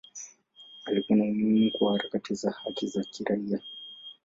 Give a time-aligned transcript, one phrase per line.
[0.85, 3.59] Alikuwa muhimu kwa harakati za haki za kiraia.